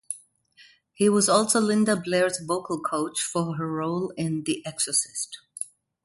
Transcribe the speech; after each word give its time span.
He 0.93 1.09
was 1.09 1.29
also 1.29 1.59
Linda 1.59 1.95
Blair's 1.95 2.39
vocal 2.39 2.79
coach 2.81 3.21
for 3.21 3.57
her 3.57 3.71
role 3.71 4.09
in 4.17 4.45
"The 4.45 4.65
Exorcist". 4.65 5.37